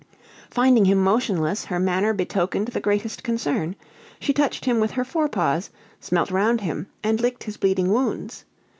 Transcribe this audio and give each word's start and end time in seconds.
Finding 0.49 0.85
him 0.85 0.97
motionless, 0.97 1.65
her 1.65 1.79
manner 1.79 2.11
betokened 2.11 2.69
the 2.69 2.79
greatest 2.81 3.21
concern; 3.21 3.75
she 4.19 4.33
touched 4.33 4.65
him 4.65 4.79
with 4.79 4.89
her 4.89 5.05
fore 5.05 5.29
paws, 5.29 5.69
smelt 5.99 6.31
round 6.31 6.61
him, 6.61 6.87
and 7.03 7.21
licked 7.21 7.43
his 7.43 7.57
bleeding 7.57 7.91
wounds. 7.91 8.43